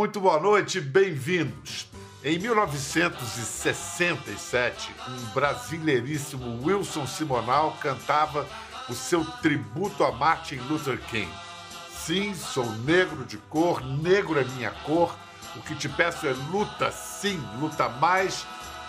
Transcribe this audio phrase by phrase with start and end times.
[0.00, 1.86] muito boa noite, bem-vindos.
[2.24, 8.48] Em 1967, um brasileiríssimo Wilson Simonal cantava
[8.88, 11.28] o seu tributo a Martin Luther King.
[11.94, 15.14] Sim, sou negro de cor, negro é minha cor.
[15.54, 18.46] O que te peço é luta, sim, luta mais,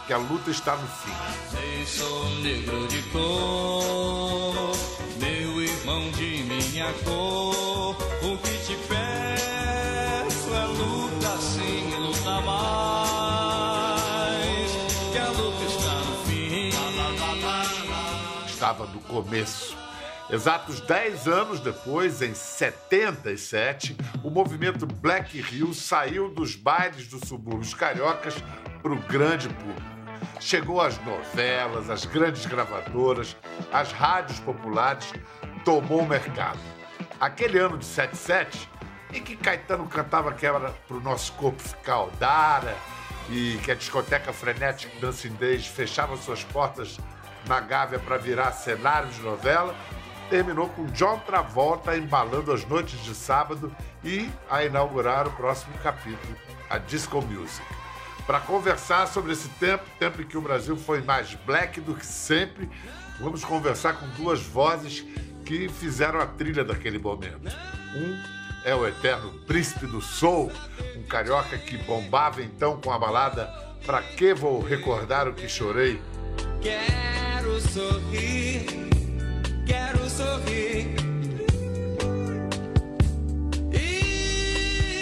[0.07, 1.11] que a luta está no fim.
[1.49, 4.71] Sei, sou negro de cor,
[5.19, 7.97] meu irmão de minha cor.
[8.23, 8.60] O que
[18.87, 19.77] No começo.
[20.29, 27.73] Exatos 10 anos depois, em 77, o movimento Black Hill saiu dos bailes dos subúrbios
[27.73, 28.35] cariocas
[28.81, 29.81] para o grande público.
[30.39, 33.35] Chegou às novelas, às grandes gravadoras,
[33.73, 35.11] às rádios populares,
[35.65, 36.59] tomou o mercado.
[37.19, 38.69] Aquele ano de 77,
[39.13, 42.75] em que Caetano cantava que era para o nosso corpo ficar odara
[43.29, 46.97] e que a discoteca Frenetic Dancing Days fechava suas portas
[47.47, 49.75] na Gávea para virar cenário de novela,
[50.29, 56.35] terminou com John Travolta embalando as noites de sábado e a inaugurar o próximo capítulo,
[56.69, 57.65] a Disco Music.
[58.25, 62.05] Para conversar sobre esse tempo, tempo em que o Brasil foi mais black do que
[62.05, 62.69] sempre,
[63.19, 65.05] vamos conversar com duas vozes
[65.45, 67.51] que fizeram a trilha daquele momento.
[67.95, 68.23] Um
[68.63, 70.51] é o eterno príncipe do soul,
[70.95, 75.99] um carioca que bombava então com a balada Pra que vou recordar o que chorei?
[76.61, 78.65] Quero sorrir,
[79.65, 80.95] quero sorrir.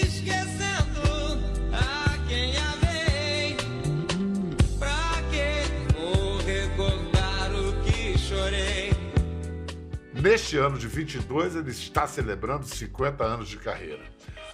[0.01, 1.43] Esquecendo
[1.73, 3.57] a quem amei.
[4.79, 8.91] Pra que vou recordar o que chorei?
[10.13, 14.03] Neste ano de 22, ele está celebrando 50 anos de carreira.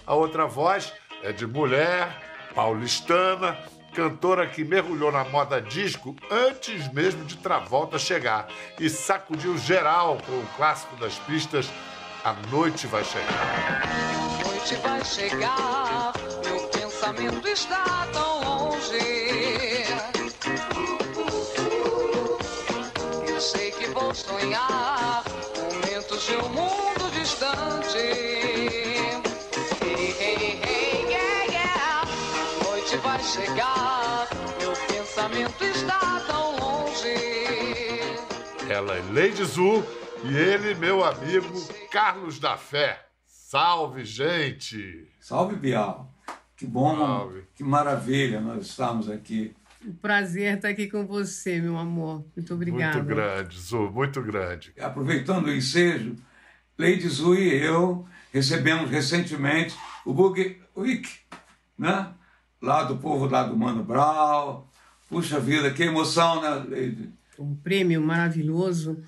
[0.04, 3.58] A outra voz é de mulher, paulistana,
[3.96, 8.46] cantora que mergulhou na moda disco antes mesmo de Travolta chegar
[8.78, 11.66] e sacudiu geral com o clássico das pistas
[12.22, 14.44] A Noite Vai Chegar.
[14.44, 16.12] noite vai chegar,
[16.44, 19.86] meu pensamento está tão longe.
[23.26, 25.24] Eu sei que vou sonhar
[25.72, 28.75] momentos de um mundo distante.
[33.36, 37.14] Chegar, meu pensamento está tão longe.
[38.68, 39.84] Ela é Lady Zu
[40.24, 41.52] e ele, meu amigo
[41.90, 42.98] Carlos da Fé.
[43.26, 45.06] Salve, gente!
[45.20, 46.10] Salve, Bial.
[46.56, 47.44] Que bom, Salve.
[47.54, 49.54] que maravilha nós estamos aqui.
[49.84, 52.24] Um prazer estar aqui com você, meu amor.
[52.34, 52.96] Muito obrigada.
[52.96, 54.72] Muito grande, Zu, muito grande.
[54.80, 56.16] Aproveitando o ensejo,
[56.78, 61.08] Lady Zu e eu recebemos recentemente o Bug Week,
[61.78, 62.12] né?
[62.60, 64.64] Lá do povo lá do Mano Brown.
[65.08, 67.12] Puxa vida, que emoção, né, Lady?
[67.38, 69.02] Um prêmio maravilhoso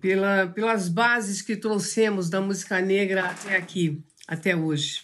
[0.00, 5.02] pela, pelas bases que trouxemos da música negra até aqui, até hoje.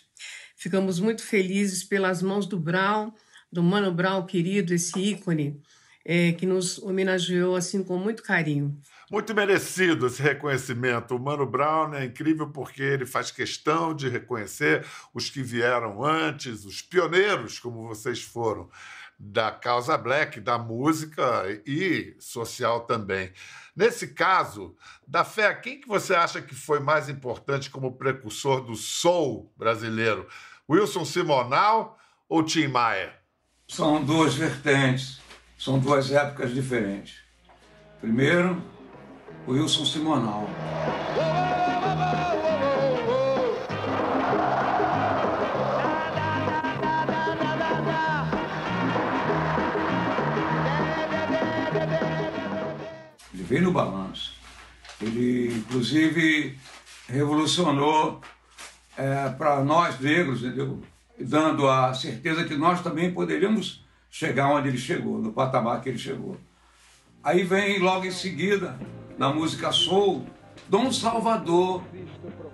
[0.57, 3.13] Ficamos muito felizes pelas mãos do Brown,
[3.51, 5.59] do Mano Brown querido, esse ícone,
[6.05, 8.79] eh, que nos homenageou assim com muito carinho.
[9.11, 11.17] Muito merecido esse reconhecimento.
[11.17, 16.65] O Mano Brown é incrível porque ele faz questão de reconhecer os que vieram antes,
[16.65, 18.71] os pioneiros, como vocês foram,
[19.19, 23.33] da causa black, da música e social também.
[23.75, 24.77] Nesse caso,
[25.09, 30.29] da fé, quem que você acha que foi mais importante como precursor do soul brasileiro?
[30.69, 31.99] Wilson Simonal
[32.29, 33.13] ou Tim Maia?
[33.67, 35.21] São duas vertentes,
[35.59, 37.19] são duas épocas diferentes.
[38.01, 38.63] Primeiro,
[39.51, 40.49] o Wilson Simonal.
[53.35, 54.35] Ele veio no balanço.
[55.03, 56.57] Ele, inclusive,
[57.09, 58.21] revolucionou
[59.37, 60.81] para nós negros, entendeu?
[61.19, 65.99] dando a certeza que nós também poderíamos chegar onde ele chegou, no patamar que ele
[65.99, 66.39] chegou.
[67.23, 68.79] Aí vem logo em seguida,
[69.21, 70.25] na música Soul,
[70.67, 71.83] Dom Salvador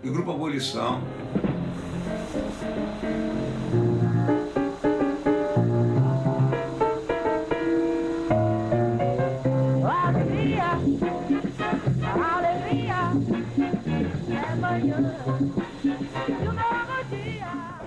[0.03, 1.01] e Grupo Abolição.
[3.05, 3.27] É.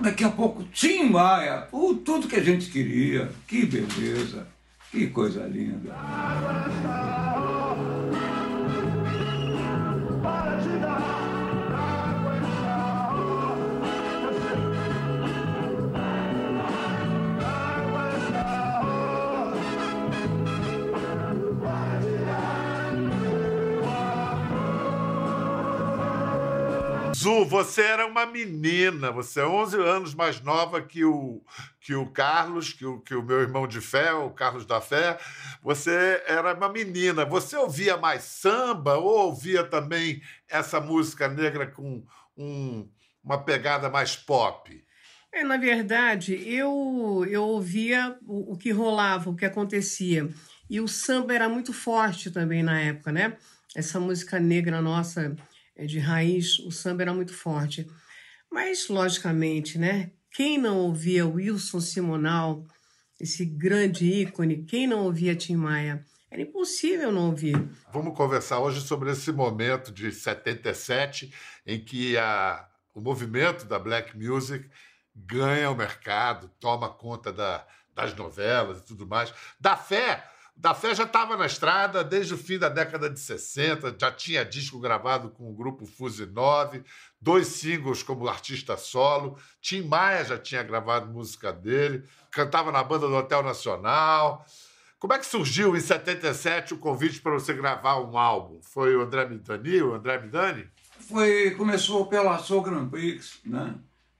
[0.00, 3.30] Daqui a pouco, Tim Maia, uh, tudo que a gente queria.
[3.46, 4.46] Que beleza,
[4.90, 5.94] que coisa linda.
[27.20, 31.42] Zu, você era uma menina, você é 11 anos mais nova que o,
[31.78, 35.18] que o Carlos, que o, que o meu irmão de fé, o Carlos da Fé.
[35.62, 37.26] Você era uma menina.
[37.26, 42.02] Você ouvia mais samba ou ouvia também essa música negra com
[42.38, 42.88] um,
[43.22, 44.82] uma pegada mais pop?
[45.30, 50.26] É, na verdade, eu, eu ouvia o, o que rolava, o que acontecia.
[50.70, 53.36] E o samba era muito forte também na época, né?
[53.76, 55.36] Essa música negra nossa,
[55.86, 57.86] de raiz, o samba era muito forte.
[58.50, 60.10] Mas, logicamente, né?
[60.32, 62.64] Quem não ouvia Wilson Simonal,
[63.20, 66.04] esse grande ícone, quem não ouvia Tim Maia?
[66.30, 67.56] Era impossível não ouvir.
[67.92, 71.34] Vamos conversar hoje sobre esse momento de 77
[71.66, 74.70] em que a, o movimento da black music
[75.14, 79.34] ganha o mercado, toma conta da, das novelas e tudo mais.
[79.58, 80.24] Da fé,
[80.60, 84.44] da fé já estava na estrada desde o fim da década de 60, já tinha
[84.44, 86.84] disco gravado com o grupo Fuse 9,
[87.18, 89.38] dois singles como artista solo.
[89.62, 94.44] Tim Maia já tinha gravado música dele, cantava na banda do Hotel Nacional.
[94.98, 98.60] Como é que surgiu em 77 o convite para você gravar um álbum?
[98.62, 100.68] Foi o André Midani, o André Midani?
[101.08, 103.76] Foi, começou pela Soul Grand Prix, né?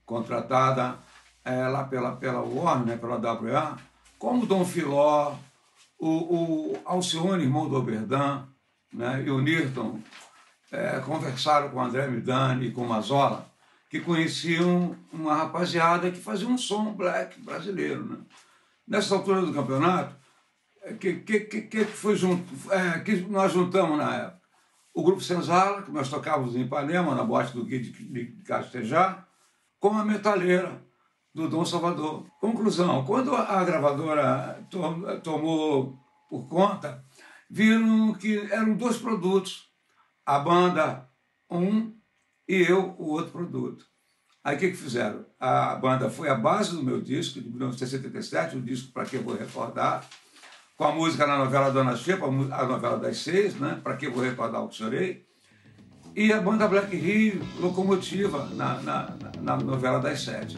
[0.07, 0.97] contratada
[1.45, 3.77] é, lá pela, pela Warner, pela WA,
[4.17, 5.35] como Dom Filó,
[6.01, 8.47] o, o Alcione, irmão do Oberdan,
[8.91, 9.23] né?
[9.23, 10.01] e o Nirton
[10.71, 13.47] é, conversaram com o André Midani e com o Mazola,
[13.87, 18.03] que conheciam uma rapaziada que fazia um som black brasileiro.
[18.03, 18.17] Né?
[18.87, 20.15] Nessa altura do campeonato,
[20.83, 24.41] o que, que, que, que foi junto, é, que nós juntamos na época?
[24.93, 29.27] O grupo Senzala, que nós tocávamos em Ipanema, na boate do Kid de Castejar,
[29.79, 30.81] com a metaleira
[31.33, 32.25] do Dom Salvador.
[32.39, 34.79] Conclusão, quando a gravadora to
[35.23, 35.97] tomou
[36.29, 37.03] por conta,
[37.49, 39.69] viram que eram dois produtos,
[40.25, 41.09] a banda
[41.49, 41.93] um
[42.47, 43.85] e eu o outro produto.
[44.43, 45.25] Aí o que, que fizeram?
[45.39, 49.35] A banda foi a base do meu disco, de 1977, o disco Para Que Vou
[49.35, 50.03] Recordar,
[50.75, 53.79] com a música na novela Dona Xepa, a novela das seis, né?
[53.83, 55.25] Para Que Vou Recordar o que Chorei,
[56.15, 60.57] e a banda Black Rio, Locomotiva, na, na, na novela das sete.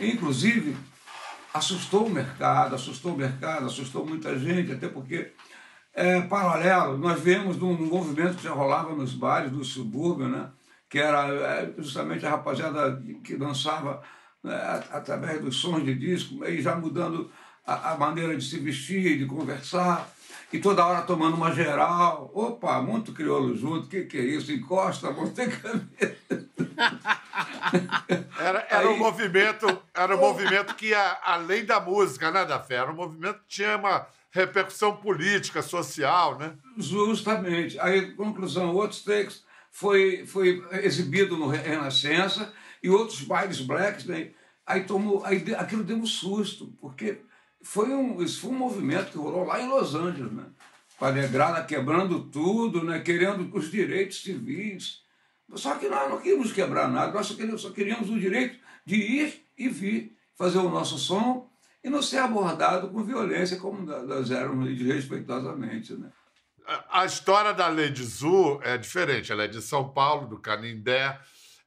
[0.00, 0.76] Inclusive,
[1.52, 5.32] assustou o mercado, assustou o mercado, assustou muita gente, até porque,
[5.92, 10.48] é, paralelo, nós vemos um, um movimento que já rolava nos bares do subúrbio, né?
[10.90, 14.02] Que era é, justamente a rapaziada que dançava
[14.42, 17.30] né, através dos sons de disco, e já mudando
[17.64, 20.10] a, a, maneira de se vestir, de conversar,
[20.52, 22.28] e toda hora tomando uma geral.
[22.34, 24.50] Opa, muito crioulo junto, o que, que é isso?
[24.50, 26.18] Encosta, botei cabeça.
[28.38, 28.94] Era, era Aí...
[28.94, 32.76] um movimento, era um movimento que ia além da música, né, da fé?
[32.76, 36.54] Era um movimento que tinha uma repercussão política, social, né?
[36.76, 37.78] Justamente.
[37.78, 44.30] Aí, conclusão, outros textos foi, foi exibido no Renascença e outros bailes blacks, né?
[44.66, 47.20] aí tomou, aí aquilo deu um susto, porque
[47.62, 50.46] foi um, isso foi um movimento que rolou lá em Los Angeles, né?
[50.96, 53.00] Com a negrada quebrando tudo, né?
[53.00, 55.02] querendo os direitos civis.
[55.54, 58.96] Só que nós não queríamos quebrar nada, nós só queríamos, só queríamos o direito de
[58.96, 61.50] ir e vir, fazer o nosso som
[61.82, 65.94] e não ser abordado com violência como nós éramos respeitosamente.
[65.94, 66.10] Né?
[66.88, 69.32] A história da Lady Zu é diferente.
[69.32, 71.18] Ela é de São Paulo, do Canindé.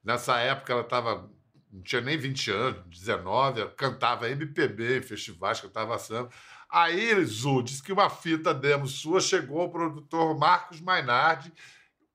[0.03, 1.29] Nessa época ela estava
[1.74, 6.29] não tinha nem 20 anos, 19, cantava MPB em festivais, cantava samba.
[6.69, 11.51] Aí, Zu, disse que uma fita demo sua chegou ao produtor Marcos Mainardi,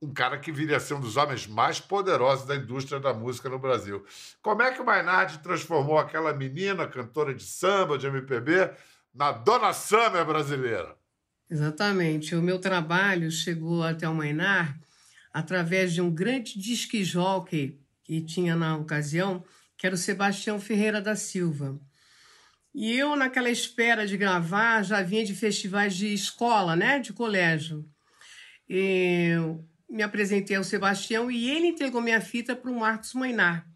[0.01, 3.49] um cara que viria a ser um dos homens mais poderosos da indústria da música
[3.49, 4.05] no Brasil.
[4.41, 8.71] Como é que o Mainardi transformou aquela menina, cantora de samba, de MPB,
[9.13, 10.97] na Dona Summer brasileira?
[11.51, 12.35] Exatamente.
[12.35, 14.79] O meu trabalho chegou até o Mainar
[15.33, 19.45] através de um grande disque jockey que tinha na ocasião,
[19.77, 21.79] que era o Sebastião Ferreira da Silva.
[22.75, 27.85] E eu, naquela espera de gravar, já vinha de festivais de escola, né, de colégio.
[28.69, 29.33] E
[29.89, 33.67] me apresentei ao Sebastião e ele entregou minha fita para o Marcos Mainar.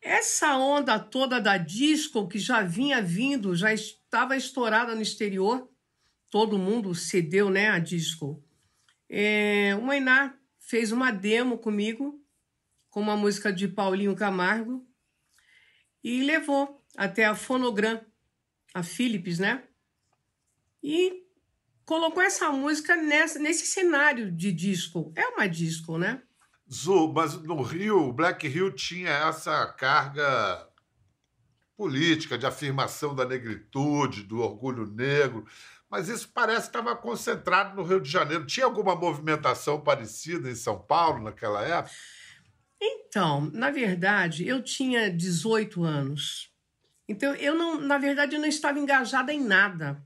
[0.00, 5.68] Essa onda toda da disco que já vinha vindo, já estava estourada no exterior,
[6.30, 8.42] todo mundo cedeu né, a disco.
[9.08, 12.20] É, o Mainar fez uma demo comigo,
[12.90, 14.86] com uma música de Paulinho Camargo,
[16.02, 18.00] e levou até a Fonogram,
[18.74, 19.64] a Philips, né?
[20.82, 21.24] E
[21.84, 25.12] colocou essa música nessa, nesse cenário de disco.
[25.14, 26.22] É uma disco, né?
[26.72, 30.68] Zu, mas no Rio, o Black Rio tinha essa carga
[31.76, 35.46] política de afirmação da negritude, do orgulho negro,
[35.90, 38.46] mas isso parece que estava concentrado no Rio de Janeiro.
[38.46, 41.94] Tinha alguma movimentação parecida em São Paulo naquela época?
[42.80, 46.50] Então, na verdade, eu tinha 18 anos.
[47.08, 50.02] Então, eu não, na verdade, eu não estava engajada em nada.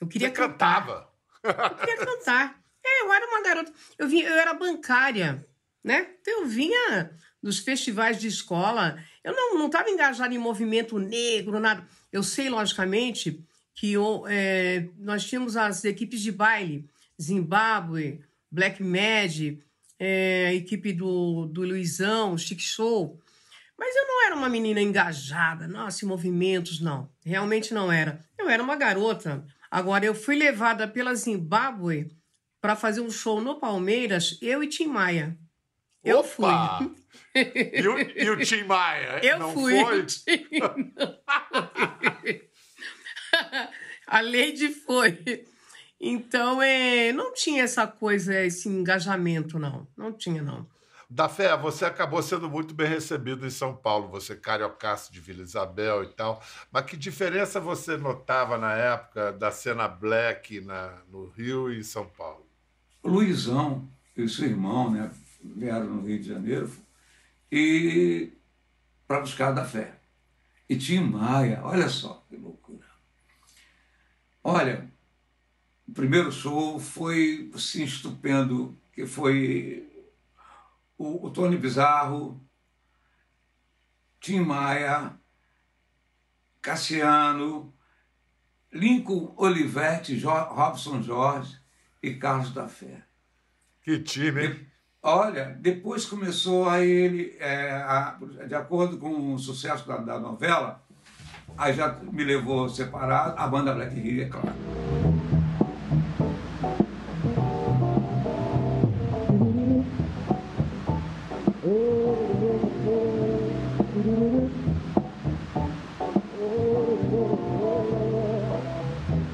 [0.00, 0.86] Eu queria Você cantar.
[0.86, 1.12] cantava.
[1.44, 2.62] Eu queria cantar.
[2.84, 3.72] É, eu era uma garota.
[3.96, 5.46] Eu, vinha, eu era bancária,
[5.84, 6.16] né?
[6.20, 8.98] Então, eu vinha dos festivais de escola.
[9.22, 11.86] Eu não não estava engajada em movimento negro, nada.
[12.10, 13.40] Eu sei, logicamente,
[13.74, 16.88] que eu, é, nós tínhamos as equipes de baile,
[17.20, 19.58] Zimbábue, Black Mad,
[19.98, 23.18] é, equipe do, do Luizão, Chic Show.
[23.78, 27.08] Mas eu não era uma menina engajada, nossa, em movimentos, não.
[27.24, 28.20] Realmente não era.
[28.38, 29.44] Eu era uma garota.
[29.70, 32.14] Agora, eu fui levada pela Zimbábue
[32.60, 35.36] para fazer um show no Palmeiras, eu e Tim Maia.
[36.04, 36.78] Eu Opa!
[36.78, 36.94] fui.
[37.34, 39.20] E o, e o Tim Maia?
[39.22, 39.80] Eu não fui.
[39.80, 40.06] foi?
[44.06, 45.44] A Lady foi.
[46.00, 49.86] Então, é, não tinha essa coisa, esse engajamento, não.
[49.96, 50.66] Não tinha, não.
[51.08, 55.42] Da Fé, você acabou sendo muito bem recebido em São Paulo, você cariocaço de Vila
[55.42, 56.42] Isabel e tal.
[56.72, 61.82] Mas que diferença você notava na época da cena black na, no Rio e em
[61.82, 62.46] São Paulo?
[63.02, 65.10] O Luizão e seu irmão né,
[65.44, 66.72] vieram no Rio de Janeiro
[67.50, 68.32] e
[69.06, 69.92] para buscar da fé.
[70.66, 72.61] E Tim Maia, olha só que loucura.
[74.44, 74.90] Olha,
[75.86, 79.88] o primeiro show foi assim, estupendo, que foi
[80.98, 82.40] o, o Tony Bizarro,
[84.20, 85.18] Tim Maia,
[86.60, 87.72] Cassiano,
[88.72, 91.58] Lincoln Olivetti, Jo- Robson Jorge
[92.02, 93.04] e Carlos da Fé.
[93.82, 94.66] Que time, hein?
[95.02, 100.80] Olha, depois começou a ele, é, a- de acordo com o sucesso da, da novela,
[101.56, 104.52] aí já me levou separado, a banda Black Hill, é claro.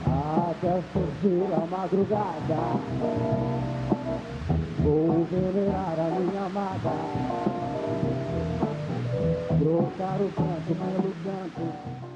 [0.06, 2.78] Até surgir a madrugada.
[4.78, 6.90] Vou venerar a minha amada.
[9.58, 12.08] Trocar o canto pelo canto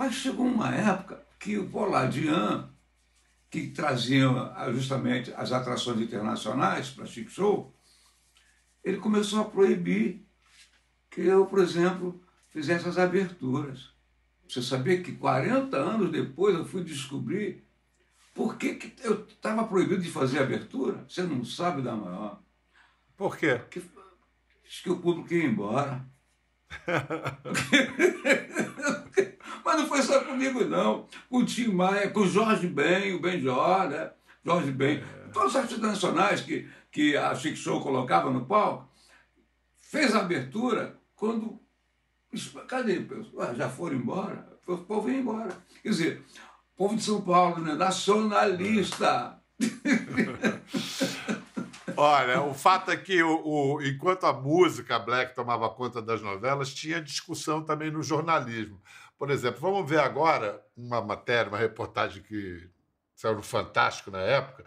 [0.00, 2.70] Rapaz, chegou uma época que o Poladian,
[3.50, 7.76] que trazia ah, justamente as atrações internacionais para Chic Show,
[8.82, 10.26] ele começou a proibir
[11.10, 13.90] que eu, por exemplo, fizesse as aberturas.
[14.48, 17.62] Você sabia que 40 anos depois eu fui descobrir
[18.34, 21.04] por que, que eu estava proibido de fazer abertura?
[21.06, 22.40] Você não sabe da maior.
[23.18, 23.60] Por quê?
[23.70, 23.82] Que,
[24.64, 26.08] diz que o público ia embora.
[29.70, 31.06] Mas não foi só comigo, não.
[31.28, 34.10] Com o Tim Maia, com o Jorge Ben, o Benjó, né?
[34.44, 35.00] Jorge Ben.
[35.32, 38.90] Todos os artistas nacionais que, que a Chic Show colocava no palco,
[39.78, 41.60] fez a abertura quando.
[42.66, 43.06] Cadê?
[43.32, 44.44] Ué, já foram embora?
[44.66, 45.56] O povo ia embora.
[45.84, 46.24] Quer dizer,
[46.76, 47.74] povo de São Paulo, né?
[47.74, 49.38] nacionalista.
[51.96, 53.40] Olha, o fato é que o,
[53.76, 58.80] o- enquanto a música black tomava conta das novelas, tinha discussão também no jornalismo.
[59.20, 62.66] Por exemplo, vamos ver agora uma matéria, uma reportagem que
[63.14, 64.64] saiu no Fantástico na época,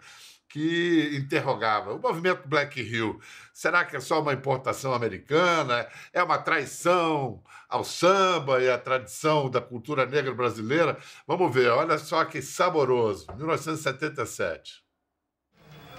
[0.48, 3.20] que interrogava o movimento Black Hill.
[3.52, 5.88] Será que é só uma importação americana?
[6.12, 10.98] É uma traição ao samba e à tradição da cultura negra brasileira?
[11.26, 13.26] Vamos ver, olha só que saboroso.
[13.36, 14.84] 1977.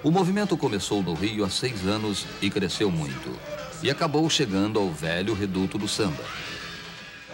[0.01, 3.37] O movimento começou no Rio há seis anos e cresceu muito.
[3.83, 6.23] E acabou chegando ao velho reduto do samba.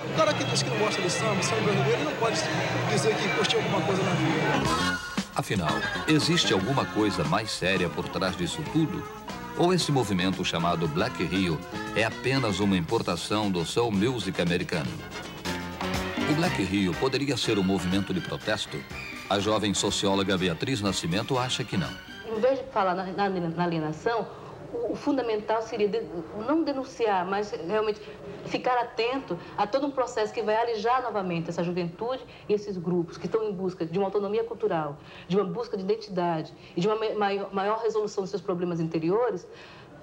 [0.04, 2.38] O cara que diz que não gosta de samba, samba brasileiro, ele não pode
[2.90, 5.00] dizer que curtiu alguma coisa na vida.
[5.36, 5.70] Afinal,
[6.08, 9.04] existe alguma coisa mais séria por trás disso tudo?
[9.58, 11.60] Ou esse movimento chamado Black Rio
[11.96, 14.92] é apenas uma importação do soul music americano?
[16.30, 18.78] O Black Rio poderia ser um movimento de protesto?
[19.30, 21.90] A jovem socióloga Beatriz Nascimento acha que não.
[22.26, 24.28] Em vez de falar na, na, na alienação,
[24.74, 26.02] o, fundamental seria de-
[26.48, 28.00] não denunciar, mas realmente
[28.46, 33.18] ficar atento a todo um processo que vai alijar novamente essa juventude e esses grupos
[33.18, 34.98] que estão em busca de uma autonomia cultural,
[35.28, 38.80] de uma busca de identidade e de uma ma- maior, maior resolução dos seus problemas
[38.80, 39.48] interiores,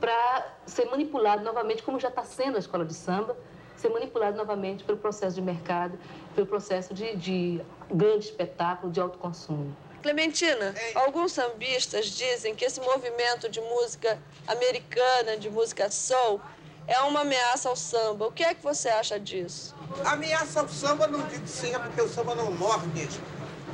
[0.00, 3.36] para ser manipulado novamente, como já está sendo a escola de samba,
[3.74, 5.98] ser manipulado novamente pelo processo de mercado,
[6.34, 7.60] pelo processo de, de
[7.90, 9.74] grande espetáculo, de autoconsumo.
[10.02, 16.40] Clementina, alguns sambistas dizem que esse movimento de música americana, de música soul,
[16.86, 18.26] é uma ameaça ao samba.
[18.26, 19.74] O que é que você acha disso?
[20.04, 23.22] Ameaça ao samba, não digo sim, é porque o samba não morre mesmo.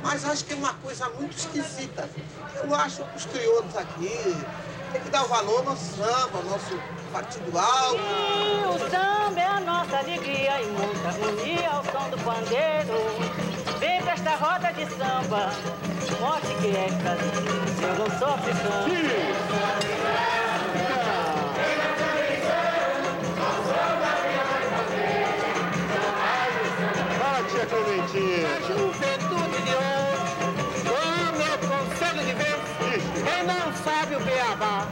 [0.03, 2.09] Mas acho que é uma coisa muito esquisita.
[2.55, 4.35] Eu acho que os crioulos aqui
[4.91, 6.79] têm que dar valor ao nosso samba, ao nosso
[7.11, 7.97] partido alto.
[7.97, 12.95] E o samba é a nossa alegria e muita harmonia ao som do pandeiro.
[14.15, 15.51] Esta roda de samba,
[16.21, 18.85] mostre que é Brasil, eu não sou africano.
[27.21, 28.49] Ah, tia Clementina.
[28.65, 30.35] Juventude de hoje,
[30.87, 32.61] o meu conselho de vez,
[33.21, 34.87] quem não sabe o beabá,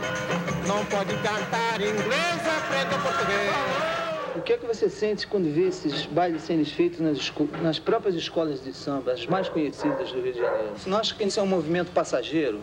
[0.68, 4.03] não pode cantar inglês, aprenda português.
[4.44, 7.32] O que é que você sente quando vê esses bailes sendo feitos nas,
[7.62, 10.74] nas próprias escolas de samba, as mais conhecidas do Rio de Janeiro?
[10.78, 12.60] Você não acha que isso é um movimento passageiro?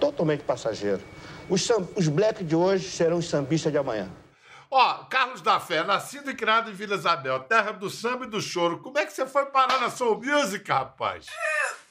[0.00, 1.00] Totalmente passageiro.
[1.48, 4.10] Os, os black de hoje serão os sambistas de amanhã.
[4.68, 8.40] Ó, Carlos da Fé, nascido e criado em Vila Isabel, terra do samba e do
[8.40, 8.80] choro.
[8.80, 11.26] Como é que você foi parar na Soul Music, rapaz?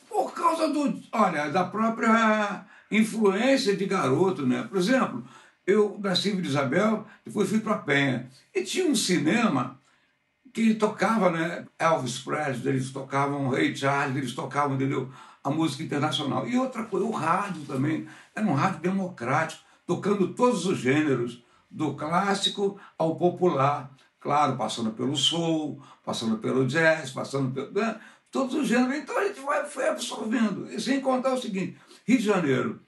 [0.09, 4.67] Por causa do, olha, da própria influência de garoto, né?
[4.69, 5.23] Por exemplo,
[5.65, 8.29] eu nasci em Isabel, depois fui para Penha.
[8.53, 9.79] E tinha um cinema
[10.53, 11.65] que tocava, né?
[11.79, 15.11] Elvis Presley, eles tocavam Ray Charles, eles tocavam, entendeu?
[15.43, 16.47] A música internacional.
[16.47, 18.07] E outra coisa, o rádio também.
[18.35, 23.89] Era um rádio democrático, tocando todos os gêneros, do clássico ao popular.
[24.19, 27.71] Claro, passando pelo soul, passando pelo jazz, passando pelo.
[27.71, 27.99] né?
[28.31, 28.95] Todos os gêneros.
[28.95, 29.39] Então a gente
[29.69, 30.71] foi absorvendo.
[30.71, 31.77] E sem contar o seguinte:
[32.07, 32.79] Rio de Janeiro,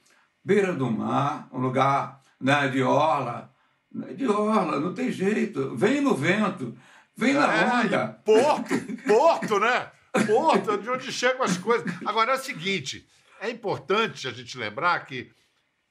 [0.44, 3.52] beira do mar, um lugar né, de orla.
[3.92, 5.75] né, De orla, não tem jeito.
[5.75, 6.77] Vem no vento,
[7.16, 8.08] vem na É, onda.
[8.24, 8.74] Porto,
[9.08, 9.92] Porto, né?
[10.27, 11.86] Porto, de onde chegam as coisas.
[12.05, 13.08] Agora é o seguinte:
[13.42, 15.31] é importante a gente lembrar que,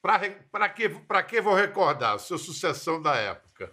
[0.01, 3.73] para que, pra que vou recordar, sua sucessão da época?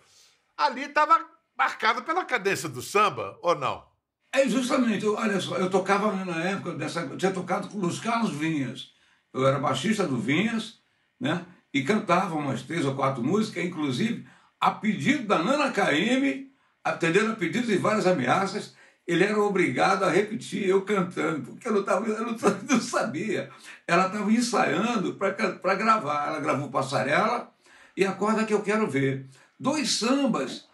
[0.57, 1.23] Ali estava
[1.57, 3.85] marcado pela cadência do samba, ou não?
[4.33, 7.01] É justamente, eu- olha só, eu tocava na época dessa.
[7.01, 8.91] Eu tinha tocado com os Carlos Vinhas.
[9.33, 10.79] Eu era baixista do Vinhas,
[11.19, 11.45] né?
[11.73, 14.25] E cantava umas três ou quatro músicas, inclusive
[14.59, 16.51] a pedido da Nana KM,
[16.83, 18.75] atendendo a pedidos e várias ameaças,
[19.07, 22.37] ele era obrigado a repetir eu cantando, porque eu não, tava, eu não,
[22.69, 23.49] não sabia.
[23.87, 26.27] Ela estava ensaiando para gravar.
[26.27, 27.51] Ela gravou Passarela
[27.97, 29.25] e Acorda Que Eu Quero Ver.
[29.59, 30.69] Dois sambas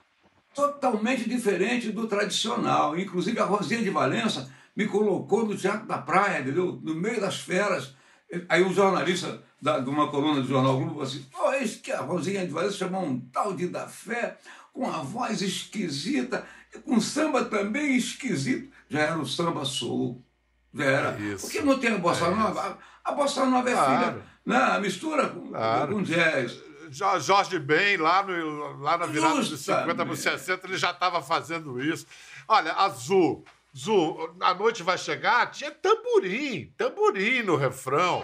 [0.54, 2.98] totalmente diferente do tradicional.
[2.98, 6.80] Inclusive, a Rosinha de Valença me colocou no Teatro da Praia, entendeu?
[6.84, 7.96] No meio das feras.
[8.50, 11.92] Aí um jornalista da, de uma coluna do Jornal Globo falou assim, oh, eis que
[11.92, 14.38] a Rosinha de Valença chamou um tal de da fé,
[14.74, 18.72] com a voz esquisita, e com samba também esquisito.
[18.90, 20.22] Já era o samba soul.
[20.74, 21.10] Já era.
[21.10, 21.36] É.
[21.40, 22.78] Porque não tem a bossa É nova.
[23.06, 24.12] A, a bossa nova é Claro.
[24.12, 24.80] filha, né?
[24.80, 25.94] Mistura com, Claro.
[25.96, 26.58] com jazz.
[26.90, 29.84] Jo- Jorge Ben, lá, no, lá na virada dos Justamente.
[29.90, 32.06] 50 para os 60, ele já estava fazendo isso.
[32.48, 33.44] Olha, Azul,
[33.76, 38.24] Azul, a noite vai chegar, tinha tamborim, tamborim no refrão.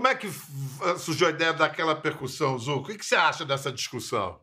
[0.00, 0.28] Como é que
[0.98, 2.78] surgiu a ideia daquela percussão, Azul?
[2.78, 4.40] O que, que você acha dessa discussão?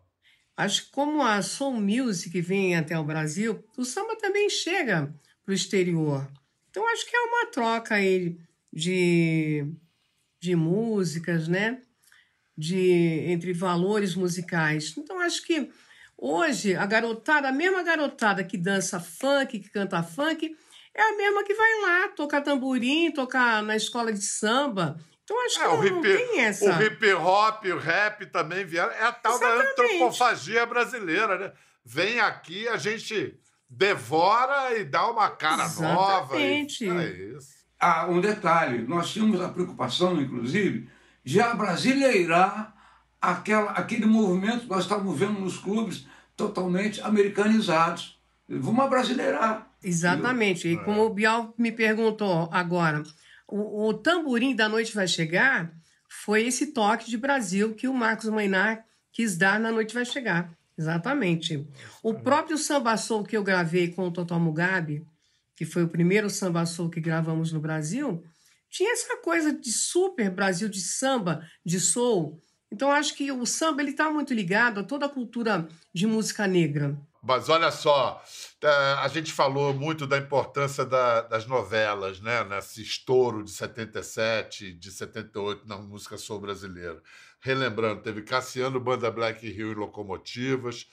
[0.56, 5.12] Acho que como a soul music vem até o Brasil, o samba também chega
[5.44, 6.32] para o exterior.
[6.70, 8.38] Então acho que é uma troca aí
[8.72, 9.66] de,
[10.40, 11.82] de músicas, né?
[12.56, 14.94] De, entre valores musicais.
[14.96, 15.72] Então acho que
[16.16, 20.56] hoje a garotada, a mesma garotada que dança funk, que canta funk,
[20.94, 24.96] é a mesma que vai lá tocar tamborim, tocar na escola de samba.
[25.30, 26.66] Então acho que É, o não, não hip, tem essa.
[26.80, 28.92] o hip hop, o rap também vieram.
[28.94, 31.52] É a tal da antropofagia brasileira, né?
[31.84, 33.38] Vem aqui, a gente
[33.70, 36.40] devora e dá uma cara nova.
[36.40, 36.90] e- Exatamente.
[36.90, 37.58] É isso.
[37.78, 40.90] Ah, um detalhe, nós tínhamos a preocupação, inclusive,
[41.26, 42.74] de abrasileirar
[43.22, 48.18] aquela, aquele movimento que nós estávamos vendo nos clubes totalmente americanizados.
[48.48, 49.68] Vamos abrasileirar.
[49.84, 50.70] Exatamente.
[50.70, 53.04] E como o Bial me perguntou agora,
[53.48, 55.72] o, o tamborim da noite vai chegar
[56.10, 60.52] foi esse toque de Brasil que o Marcos Mainar quis dar na noite vai chegar.
[60.78, 61.68] Exatamente.
[62.04, 65.06] O próprio samba soul que eu gravei com o Total Mugabe,
[65.56, 68.24] que foi o primeiro samba soul que gravamos no Brasil,
[68.70, 72.42] tinha essa coisa de super Brasil, de samba, de soul.
[72.72, 76.46] Então, acho que o samba ele está muito ligado a toda a cultura de música
[76.46, 76.96] negra.
[77.24, 78.24] Mas olha só,
[78.66, 82.44] a gente falou muito da importância da- das novelas, né?
[82.44, 87.02] Nesse estouro de 77, de 78 na música soul brasileira.
[87.40, 90.88] Relembrando, teve Cassiano, Banda Black Rio e Locomotivas.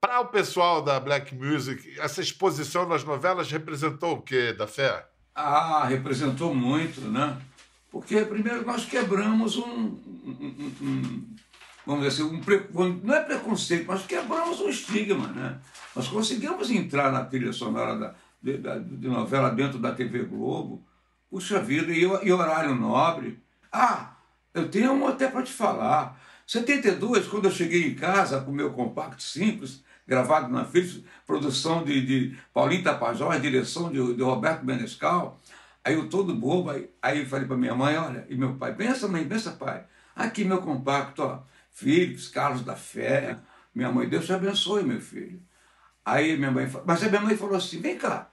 [0.00, 5.06] Para o pessoal da Black Music, essa exposição nas novelas representou o quê, da fé?
[5.34, 7.40] Ah, representou muito, né?
[7.90, 9.62] Porque, primeiro, nós quebramos um.
[9.62, 11.36] um- um- um-
[11.86, 12.66] vamos dizer assim, um pre-
[13.02, 15.58] não é preconceito, mas quebramos um estigma, né?
[15.94, 20.82] Nós conseguimos entrar na trilha sonora da, de, da- de novela dentro da TV Globo.
[21.30, 23.42] Puxa vida, e, e horário nobre.
[23.72, 24.12] Ah,
[24.52, 26.20] eu tenho um até para te falar.
[26.46, 32.04] 72, quando eu cheguei em casa com meu compacto simples, gravado na Philips, produção de,
[32.04, 35.40] de Paulinho Tapajós, direção de, de Roberto Menescal,
[35.84, 39.08] aí eu todo bobo, aí, aí falei para minha mãe, olha, e meu pai, pensa
[39.08, 41.38] mãe, pensa pai, aqui meu compacto, ó,
[41.72, 43.38] Philips, Carlos da Fé,
[43.74, 45.42] minha mãe, Deus te abençoe, meu filho.
[46.04, 48.28] Aí minha mãe, fa- mas a minha mãe falou assim, vem cá,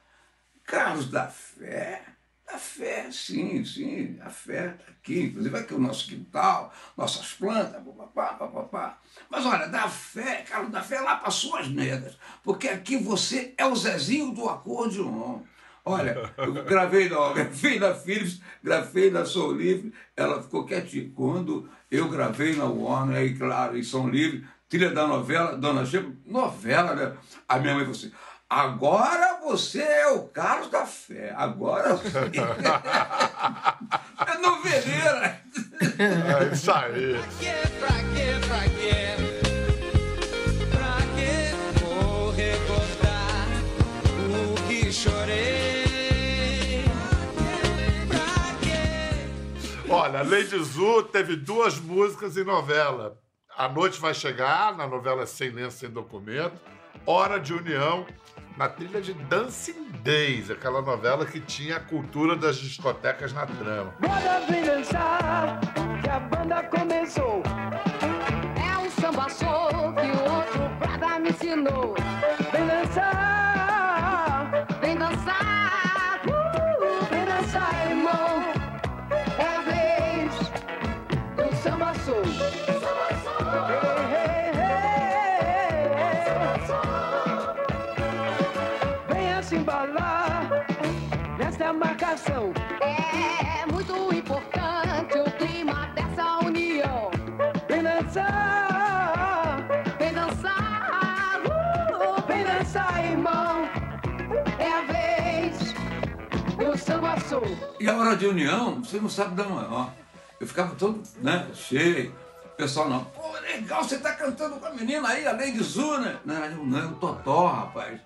[0.65, 2.03] Carlos da Fé,
[2.45, 7.81] da fé, sim, sim, a fé está aqui, inclusive aqui o nosso quintal, nossas plantas,
[7.83, 8.97] papapá, papapá.
[9.29, 13.53] Mas olha, da fé, Carlos, da fé é lá para suas negras, porque aqui você
[13.55, 15.41] é o Zezinho do acordeon.
[15.85, 21.11] Olha, eu gravei na, gravei Philips, gravei na Sou Livre, ela ficou quietinha.
[21.15, 26.13] Quando eu gravei na Warner, aí claro, em São Livre, trilha da novela, Dona Chico,
[26.25, 27.13] novela, né?
[27.47, 28.11] A minha mãe falou assim,
[28.49, 32.17] agora você é o Carlos da Fé, agora você
[34.27, 35.41] é noveleira.
[35.97, 37.19] É isso aí.
[50.19, 53.17] Olha, Lady Zu teve duas músicas em novela.
[53.57, 56.59] A Noite Vai Chegar, na novela Sem Lenço, Sem Documento.
[57.05, 58.05] Hora de União,
[58.57, 63.93] na trilha de Dancing Days, aquela novela que tinha a cultura das discotecas na trama.
[64.01, 65.61] Bora vem dançar,
[66.01, 67.41] que a banda começou.
[68.61, 71.98] É um samba soul que o outro brada me ensinou.
[92.19, 92.53] Marcação.
[92.81, 97.11] É muito importante o clima dessa união.
[97.67, 99.57] Vem dançar,
[99.97, 103.69] Vem dançar, uh, vem dançar, irmão.
[104.57, 105.73] é a vez
[106.57, 107.57] Do samba soul.
[107.79, 109.91] E a hora de união, você não sabe dar maior.
[110.39, 112.13] Eu ficava todo né, cheio.
[112.45, 115.97] O pessoal não, pô, legal, você tá cantando com a menina aí, a Lady Zu,
[115.99, 116.17] né?
[116.25, 118.01] Não, eu, não, é o Totó, rapaz.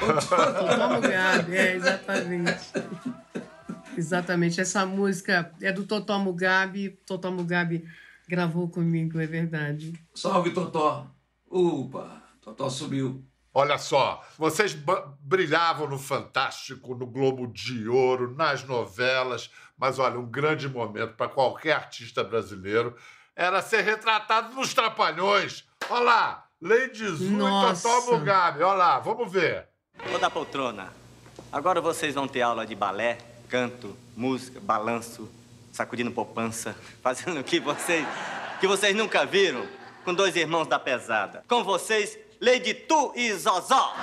[0.00, 0.52] O Totó.
[0.52, 2.70] Totó Mugabe, é, exatamente.
[3.98, 4.60] Exatamente.
[4.60, 6.90] Essa música é do Totó Mugabe.
[7.04, 7.84] Totó Mugabe
[8.28, 9.92] gravou comigo, é verdade.
[10.14, 11.08] Salve, Totó.
[11.50, 13.24] Upa, Totó subiu.
[13.52, 14.76] Olha só, vocês
[15.20, 21.28] brilhavam no Fantástico, no Globo de Ouro, nas novelas, mas olha, um grande momento para
[21.28, 22.94] qualquer artista brasileiro
[23.34, 25.64] era ser retratado nos Trapalhões.
[25.90, 27.82] Olha lá, Lady Zu e.
[27.82, 29.66] Totó Mugabe, olha lá, vamos ver.
[30.14, 30.92] Ô da poltrona,
[31.50, 35.28] agora vocês vão ter aula de balé, canto, música, balanço,
[35.72, 38.06] sacudindo poupança, fazendo o que vocês,
[38.60, 39.66] que vocês nunca viram
[40.04, 41.44] com dois irmãos da pesada.
[41.48, 43.94] Com vocês, Lady Tu e Zozó.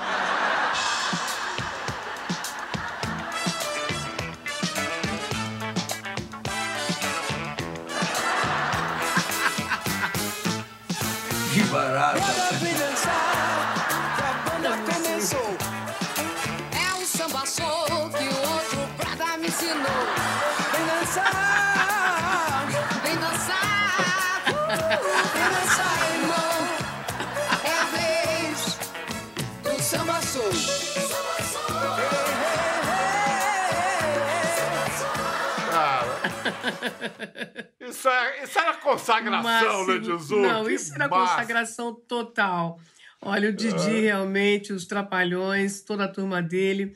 [37.80, 39.88] isso, é, isso era consagração, Máximo.
[39.88, 40.36] Lady Zu.
[40.38, 41.30] Não, que isso era máximo.
[41.30, 42.80] consagração total.
[43.22, 46.96] Olha, o Didi realmente, os Trapalhões, toda a turma dele.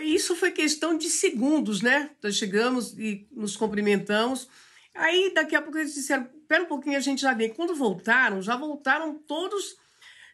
[0.00, 2.10] Isso foi questão de segundos, né?
[2.22, 4.48] Nós chegamos e nos cumprimentamos.
[4.94, 7.48] Aí, daqui a pouco, eles disseram: pera um pouquinho, a gente já vem.
[7.48, 9.76] Quando voltaram, já voltaram todos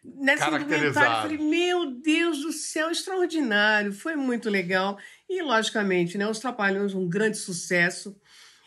[0.03, 0.89] nessa indumentária.
[0.89, 3.93] Eu falei: meu Deus do céu, extraordinário.
[3.93, 4.97] Foi muito legal.
[5.29, 8.19] E, logicamente, né, os Trapalhões, um grande sucesso.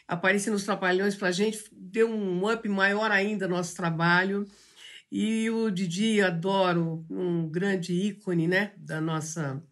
[0.09, 4.49] Aparecer nos Trapalhões para a gente deu um up maior ainda no nosso trabalho.
[5.13, 9.63] E o Didi, adoro, um grande ícone né, da nossa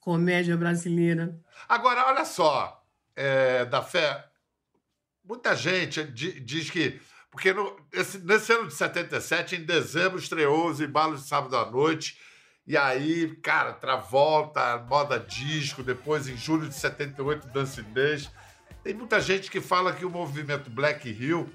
[0.00, 1.36] comédia brasileira.
[1.68, 4.24] Agora, olha só, é, da fé,
[5.24, 7.00] muita gente di- diz que.
[7.30, 11.68] Porque no- esse- nesse ano de 77, em dezembro, estreou os embalos de sábado à
[11.70, 12.18] noite.
[12.66, 18.30] E aí, cara, Travolta, moda disco, depois em julho de 78, Dance Days.
[18.82, 21.48] Tem muita gente que fala que o movimento Black Hill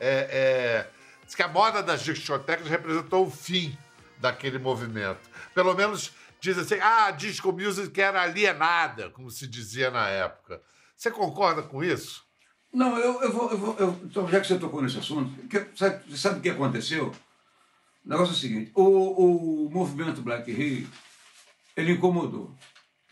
[0.00, 0.90] é, é,
[1.24, 3.76] diz que a moda das discotecas representou o fim
[4.18, 5.20] daquele movimento.
[5.54, 10.60] Pelo menos diz assim, ah, a disco music era alienada, como se dizia na época.
[10.96, 12.24] Você concorda com isso?
[12.72, 13.50] Não, eu, eu vou.
[13.50, 16.50] Eu vou eu, então, já que você tocou nesse assunto, que, sabe, sabe o que
[16.50, 17.14] aconteceu?
[18.04, 20.88] O negócio é o seguinte: o, o movimento Black Rio,
[21.76, 22.52] ele incomodou.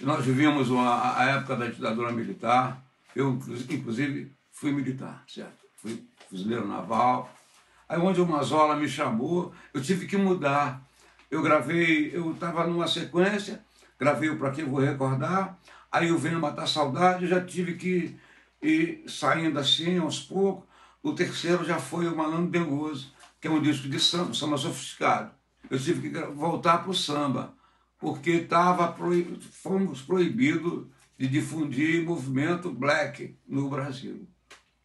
[0.01, 2.83] Nós vivíamos uma, a época da ditadura militar,
[3.14, 5.62] eu, inclu- inclusive, fui militar, certo?
[5.77, 7.33] Fui fuzileiro naval.
[7.88, 10.83] Aí, onde o Mazola me chamou, eu tive que mudar.
[11.31, 13.64] Eu gravei, eu estava numa sequência,
[13.98, 15.59] gravei o Pra Que Vou Recordar,
[15.90, 18.16] aí eu venho matar saudade, eu já tive que
[18.61, 20.64] ir saindo assim aos poucos.
[21.03, 25.33] O terceiro já foi o Malandro Dengoso, que é um disco de samba, samba sofisticado.
[25.70, 27.55] Eu tive que voltar para o samba,
[27.98, 28.94] porque tava
[29.51, 30.85] fomos proibidos
[31.22, 34.26] de difundir movimento black no Brasil.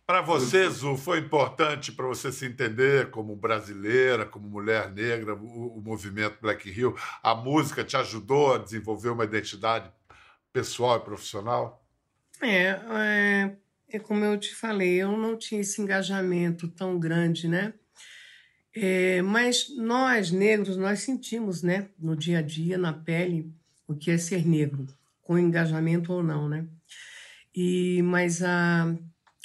[0.06, 5.80] Para você, Zu, foi importante para você se entender como brasileira, como mulher negra, o,
[5.80, 6.96] o movimento Black Hill?
[7.24, 9.90] A música te ajudou a desenvolver uma identidade
[10.54, 11.84] pessoal e profissional?
[12.40, 13.56] É, é,
[13.90, 17.74] é como eu te falei, eu não tinha esse engajamento tão grande, né?
[18.76, 23.52] É, mas nós, negros, nós sentimos, né, no dia a dia, na pele,
[23.88, 24.86] o que é ser negro,
[25.28, 26.66] com engajamento ou não, né?
[27.54, 28.96] E, mas a,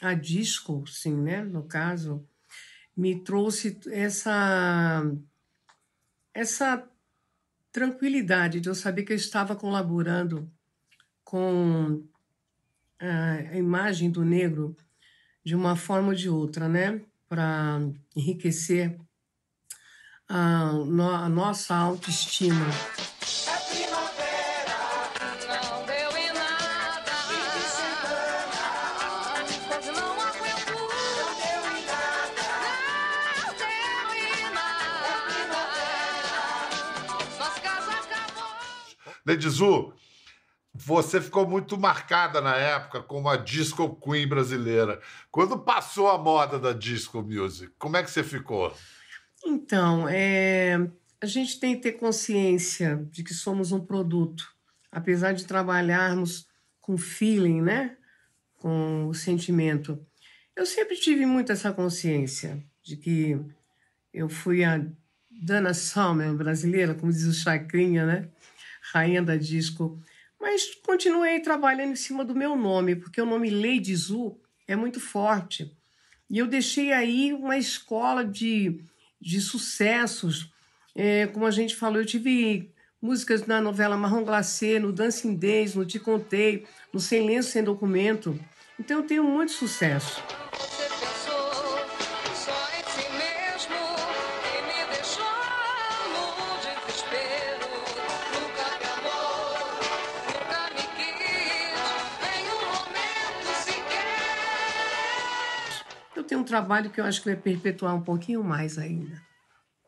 [0.01, 2.25] a disco, sim, né, no caso,
[2.97, 5.03] me trouxe essa,
[6.33, 6.89] essa
[7.73, 10.49] tranquilidade de eu saber que eu estava colaborando
[11.25, 12.07] com
[13.01, 14.77] a imagem do negro
[15.45, 17.03] de uma forma ou de outra, né?
[17.29, 17.81] Para
[18.15, 19.01] enriquecer
[20.29, 22.67] a, a nossa autoestima.
[39.25, 39.93] Nedizu,
[40.75, 45.01] você ficou muito marcada na época como a disco queen brasileira.
[45.31, 48.75] Quando passou a moda da disco music, como é que você ficou?
[49.45, 50.79] Então, é,
[51.21, 54.45] a gente tem que ter consciência de que somos um produto,
[54.91, 56.49] apesar de trabalharmos
[56.81, 57.97] com feeling, né?
[58.59, 60.05] Com o sentimento.
[60.57, 63.39] Eu sempre tive muito essa consciência de que
[64.13, 64.85] eu fui a
[65.31, 68.29] Dana Summer brasileira, como diz o Chacrinha, né?
[68.93, 69.99] Rainha da disco.
[70.41, 74.99] Mas continuei trabalhando em cima do meu nome, porque o nome Lady Zu é muito
[74.99, 75.73] forte.
[76.29, 78.81] E eu deixei aí uma escola de,
[79.21, 80.51] de sucessos.
[80.95, 85.75] É, como a gente falou, eu tive músicas na novela Marrom Glacê, no Dancing Days,
[85.75, 88.39] no Te Contei, no Sem Lenço Sem Documento.
[88.79, 90.23] Então eu tenho muito sucesso.
[106.33, 109.21] Tenho um trabalho que eu acho que vai perpetuar um pouquinho mais ainda.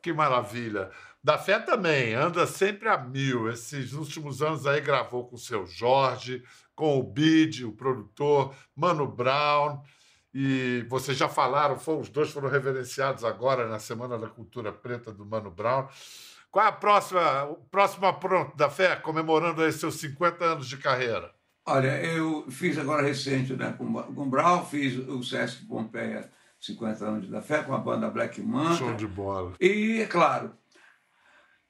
[0.01, 0.91] Que maravilha.
[1.23, 3.49] Da Fé também, anda sempre a mil.
[3.49, 6.43] Esses últimos anos aí gravou com o seu Jorge,
[6.75, 9.81] com o Bid, o produtor, Mano Brown.
[10.31, 15.11] E vocês já falaram, foram, os dois foram reverenciados agora na Semana da Cultura Preta
[15.11, 15.87] do Mano Brown.
[16.51, 20.77] Qual é a próxima, o próximo apronto da Fé, comemorando aí seus 50 anos de
[20.77, 21.34] carreira?
[21.67, 27.05] Olha, eu fiz agora recente né, com, com o Brau, fiz o Sesc Pompeia 50
[27.05, 28.75] anos da fé com a banda Black Manta.
[28.75, 29.53] Show de bola.
[29.59, 30.53] E, é claro,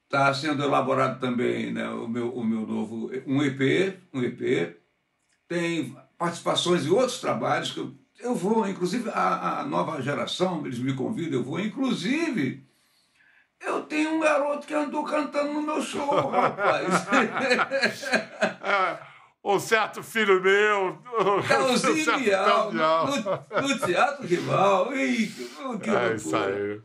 [0.04, 4.76] está sendo elaborado também né, o, meu, o meu novo, um EP, um EP.
[5.48, 10.78] Tem participações em outros trabalhos que eu, eu vou, inclusive a, a nova geração, eles
[10.78, 12.66] me convidam, eu vou, inclusive.
[13.58, 17.06] Eu tenho um garoto que andou cantando no meu show, rapaz.
[19.46, 20.98] Um certo filho meu.
[21.48, 22.72] É o um Bial.
[22.72, 24.96] no, no Teatro Rival.
[24.96, 25.28] Ih,
[25.80, 26.80] que É isso aí.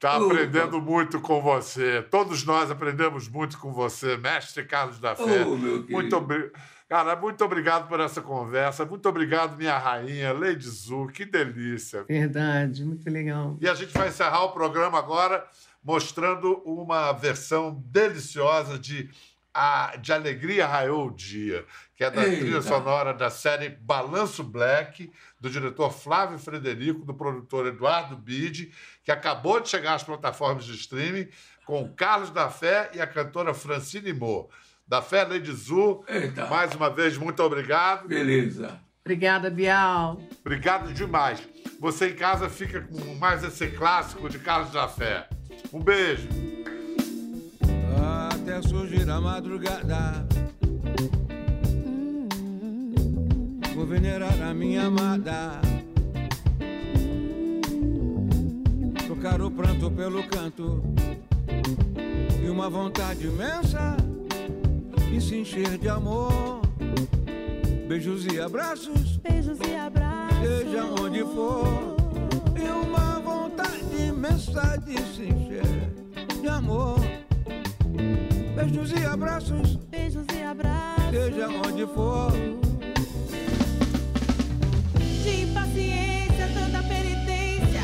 [0.00, 0.26] Tá Opa.
[0.26, 2.00] aprendendo muito com você.
[2.10, 5.44] Todos nós aprendemos muito com você, mestre Carlos da Fé.
[5.44, 5.56] Oh,
[5.92, 6.52] muito obrigado.
[6.88, 8.86] Cara, muito obrigado por essa conversa.
[8.86, 11.08] Muito obrigado, minha rainha, Lady Zu.
[11.08, 12.04] Que delícia.
[12.04, 13.58] Verdade, muito legal.
[13.60, 15.44] E a gente vai encerrar o programa agora
[15.84, 19.10] mostrando uma versão deliciosa de
[19.58, 21.64] a, de Alegria Raiou o Dia,
[21.96, 22.36] que é da Eita.
[22.36, 28.70] trilha sonora da série Balanço Black, do diretor Flávio Frederico, do produtor Eduardo Bide,
[29.02, 31.28] que acabou de chegar às plataformas de streaming,
[31.66, 34.48] com o Carlos da Fé e a cantora Francine Mo.
[34.86, 36.46] Da Fé Lady Zu, Eita.
[36.46, 38.06] mais uma vez, muito obrigado.
[38.06, 38.80] Beleza.
[39.04, 40.20] Obrigada, Bial.
[40.40, 41.42] Obrigado demais.
[41.80, 45.28] Você em casa fica com mais esse clássico de Carlos da Fé.
[45.72, 46.57] Um beijo.
[49.08, 50.26] Até surgir a madrugada
[53.74, 55.60] Vou venerar a minha amada.
[59.06, 60.82] Trocar o pranto pelo canto.
[62.44, 63.96] E uma vontade imensa.
[65.12, 66.60] E se encher de amor.
[67.86, 69.16] Beijos e abraços.
[69.18, 70.38] Beijos e abraços.
[70.40, 71.96] Seja onde for.
[72.56, 77.17] E uma vontade imensa de se encher de amor
[78.58, 81.10] Beijos e abraços Beijos e abraços.
[81.10, 82.32] Seja onde for
[85.22, 87.82] De impaciência, tanta penitência.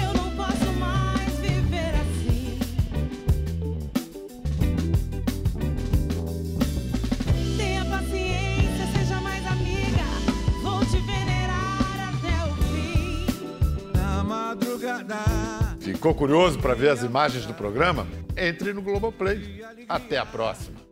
[0.00, 2.58] Eu não posso mais viver assim.
[7.56, 10.04] Tenha paciência, seja mais amiga.
[10.62, 13.26] Vou te venerar até o fim.
[13.92, 15.16] Na madrugada
[15.80, 18.06] Ficou curioso para ver as imagens do programa?
[18.42, 19.62] Entre no Globoplay.
[19.88, 20.91] Até a próxima.